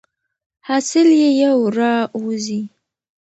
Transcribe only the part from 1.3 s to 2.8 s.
یو را وزي.